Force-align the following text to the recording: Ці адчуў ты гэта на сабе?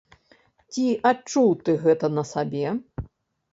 Ці 0.75 0.85
адчуў 1.09 1.49
ты 1.69 1.77
гэта 1.85 2.05
на 2.17 2.27
сабе? 2.33 2.67